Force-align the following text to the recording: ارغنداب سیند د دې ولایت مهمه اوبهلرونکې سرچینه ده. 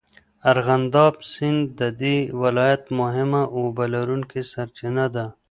ارغنداب 0.51 1.13
سیند 1.31 1.61
د 1.79 1.81
دې 2.01 2.17
ولایت 2.41 2.83
مهمه 2.99 3.41
اوبهلرونکې 3.57 4.41
سرچینه 4.51 5.05
ده. 5.15 5.25